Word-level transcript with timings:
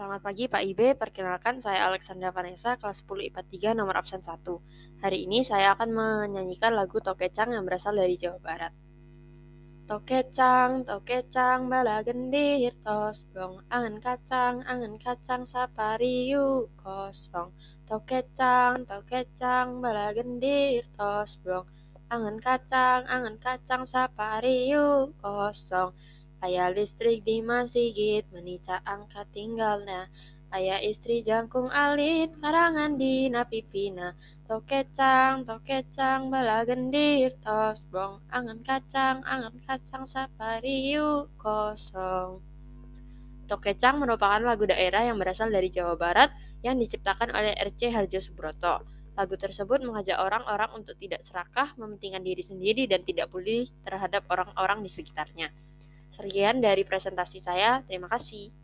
Selamat 0.00 0.24
pagi 0.24 0.48
Pak 0.48 0.64
Ibe, 0.64 0.96
perkenalkan 0.96 1.60
saya 1.60 1.84
Alexandra 1.84 2.32
Vanessa, 2.32 2.72
kelas 2.80 3.04
10 3.04 3.20
IPA 3.20 3.76
3 3.76 3.76
nomor 3.76 4.00
absen 4.00 4.24
1. 4.24 4.32
Hari 5.04 5.28
ini 5.28 5.44
saya 5.44 5.76
akan 5.76 5.92
menyanyikan 5.92 6.72
lagu 6.72 7.04
Tokecang 7.04 7.52
yang 7.52 7.68
berasal 7.68 7.92
dari 7.92 8.16
Jawa 8.16 8.40
Barat. 8.40 8.72
Tokecang, 9.84 10.88
tokecang, 10.88 11.68
bala 11.68 12.00
gendir, 12.00 12.72
tosbong, 12.80 13.60
angan 13.68 14.00
kacang, 14.00 14.64
angan 14.64 14.96
kacang, 14.96 15.44
sapariu, 15.44 16.72
kosong. 16.80 17.52
Tokecang, 17.84 18.88
tokecang, 18.88 19.84
bala 19.84 20.16
gendir, 20.16 20.80
tosbong, 20.96 21.68
angan 22.08 22.40
kacang, 22.40 23.04
angan 23.04 23.36
kacang, 23.36 23.84
sapariu, 23.84 25.12
kosong. 25.20 25.92
Ayah 26.40 26.72
listrik 26.72 27.20
di 27.20 27.44
masjid, 27.44 28.24
menica 28.32 28.80
angkat 28.88 29.28
tinggalnya. 29.28 30.08
Ayah 30.50 30.80
istri 30.80 31.20
jangkung 31.20 31.68
alit, 31.68 32.32
karangan 32.40 32.96
di 32.96 33.28
napipina. 33.28 34.16
Tokecang, 34.48 35.44
tokecang, 35.44 36.32
bala 36.32 36.64
gendir, 36.64 37.36
tosbong. 37.44 38.24
Angan 38.32 38.58
kacang, 38.64 39.20
angan 39.22 39.54
kacang, 39.62 40.08
sapariu, 40.08 41.28
kosong. 41.36 42.40
Tokecang 43.44 44.00
merupakan 44.00 44.40
lagu 44.40 44.64
daerah 44.64 45.04
yang 45.06 45.20
berasal 45.20 45.52
dari 45.52 45.68
Jawa 45.68 45.94
Barat 45.94 46.32
yang 46.64 46.80
diciptakan 46.80 47.36
oleh 47.36 47.52
RC 47.60 47.92
Harjo 47.92 48.18
Subroto. 48.18 48.80
Lagu 49.14 49.36
tersebut 49.36 49.84
mengajak 49.84 50.16
orang-orang 50.16 50.72
untuk 50.72 50.96
tidak 50.96 51.20
serakah, 51.20 51.76
mementingkan 51.76 52.24
diri 52.24 52.40
sendiri, 52.40 52.88
dan 52.88 53.04
tidak 53.04 53.28
peduli 53.28 53.68
terhadap 53.84 54.24
orang-orang 54.32 54.80
di 54.80 54.90
sekitarnya. 54.90 55.52
Sekian 56.10 56.58
dari 56.58 56.82
presentasi 56.82 57.38
saya. 57.38 57.80
Terima 57.86 58.10
kasih. 58.10 58.59